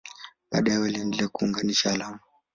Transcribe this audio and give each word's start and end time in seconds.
Baadaye 0.51 0.77
waliendelea 0.77 1.27
kuunganisha 1.27 1.91
alama. 1.91 2.19